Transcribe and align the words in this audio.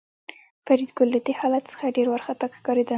فریدګل 0.65 1.07
له 1.15 1.19
دې 1.25 1.33
حالت 1.39 1.63
څخه 1.71 1.93
ډېر 1.95 2.07
وارخطا 2.09 2.45
ښکارېده 2.57 2.89